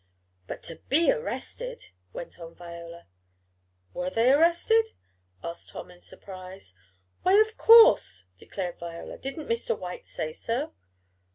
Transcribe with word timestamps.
"But 0.47 0.63
to 0.63 0.77
be 0.89 1.11
arrested!" 1.11 1.89
went 2.11 2.39
on 2.39 2.55
Viola. 2.55 3.05
"Were 3.93 4.09
they 4.09 4.31
arrested?" 4.31 4.93
asked 5.43 5.69
Tom 5.69 5.91
in 5.91 5.99
surprise. 5.99 6.73
"Why, 7.21 7.33
of 7.39 7.55
course," 7.55 8.23
declared 8.35 8.79
Viola. 8.79 9.19
"Didn't 9.19 9.45
Mr. 9.47 9.77
White 9.77 10.07
say 10.07 10.33
so?" 10.33 10.73